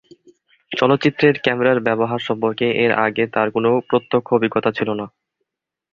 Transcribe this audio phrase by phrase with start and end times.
[0.71, 5.05] চলচ্চিত্রের ক্যামেরার ব্যবহার সম্পর্কে এর আগে তার কোন প্রত্যক্ষ অভিজ্ঞতা ছিল না।